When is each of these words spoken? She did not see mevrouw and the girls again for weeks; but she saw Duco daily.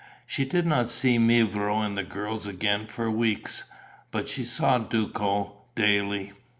She 0.25 0.45
did 0.45 0.65
not 0.65 0.89
see 0.89 1.19
mevrouw 1.19 1.85
and 1.85 1.95
the 1.95 2.01
girls 2.03 2.47
again 2.47 2.87
for 2.87 3.11
weeks; 3.11 3.65
but 4.09 4.27
she 4.27 4.43
saw 4.43 4.79
Duco 4.79 5.57
daily. 5.75 6.31